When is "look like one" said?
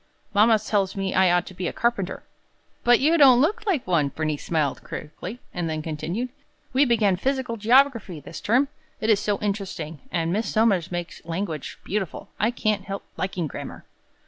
3.39-4.07